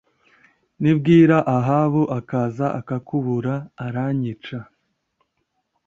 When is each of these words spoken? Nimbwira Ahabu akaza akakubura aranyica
Nimbwira 0.81 1.37
Ahabu 1.57 2.03
akaza 2.19 2.65
akakubura 2.79 3.53
aranyica 3.85 4.59